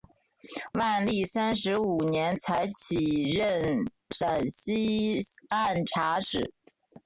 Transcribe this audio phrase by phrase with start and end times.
[0.73, 2.95] 万历三十五年才起
[3.31, 6.51] 任陕西按察使。